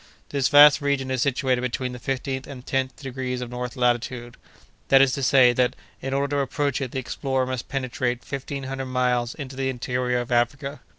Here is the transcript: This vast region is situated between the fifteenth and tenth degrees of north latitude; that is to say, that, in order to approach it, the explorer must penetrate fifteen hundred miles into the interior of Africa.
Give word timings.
This 0.29 0.47
vast 0.47 0.81
region 0.81 1.11
is 1.11 1.21
situated 1.21 1.61
between 1.61 1.91
the 1.91 1.99
fifteenth 1.99 2.47
and 2.47 2.65
tenth 2.65 2.95
degrees 2.95 3.39
of 3.39 3.51
north 3.51 3.75
latitude; 3.75 4.35
that 4.87 4.99
is 4.99 5.13
to 5.13 5.21
say, 5.21 5.53
that, 5.53 5.75
in 6.01 6.11
order 6.11 6.37
to 6.37 6.41
approach 6.41 6.81
it, 6.81 6.89
the 6.91 6.97
explorer 6.97 7.45
must 7.45 7.69
penetrate 7.69 8.25
fifteen 8.25 8.63
hundred 8.63 8.87
miles 8.87 9.35
into 9.35 9.55
the 9.55 9.69
interior 9.69 10.17
of 10.17 10.31
Africa. 10.31 10.79